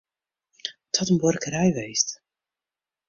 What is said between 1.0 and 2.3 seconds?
in buorkerij west.